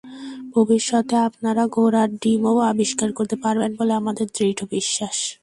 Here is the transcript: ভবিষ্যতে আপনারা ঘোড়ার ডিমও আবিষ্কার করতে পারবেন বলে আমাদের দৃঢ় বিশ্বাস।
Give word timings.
ভবিষ্যতে 0.55 1.15
আপনারা 1.27 1.63
ঘোড়ার 1.67 2.09
ডিমও 2.17 2.55
আবিষ্কার 2.71 3.09
করতে 3.13 3.35
পারবেন 3.35 3.71
বলে 3.75 3.93
আমাদের 3.93 4.27
দৃঢ় 4.35 4.61
বিশ্বাস। 4.71 5.17